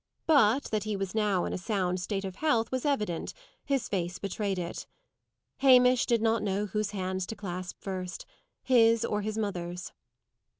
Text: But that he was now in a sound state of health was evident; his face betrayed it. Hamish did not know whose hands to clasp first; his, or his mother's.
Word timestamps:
But 0.25 0.63
that 0.71 0.83
he 0.85 0.95
was 0.95 1.13
now 1.13 1.45
in 1.45 1.53
a 1.53 1.59
sound 1.59 1.99
state 2.01 2.25
of 2.25 2.37
health 2.37 2.71
was 2.71 2.85
evident; 2.87 3.35
his 3.63 3.87
face 3.87 4.17
betrayed 4.17 4.57
it. 4.57 4.87
Hamish 5.57 6.07
did 6.07 6.23
not 6.23 6.41
know 6.41 6.65
whose 6.65 6.89
hands 6.89 7.27
to 7.27 7.35
clasp 7.35 7.77
first; 7.79 8.25
his, 8.63 9.05
or 9.05 9.21
his 9.21 9.37
mother's. 9.37 9.91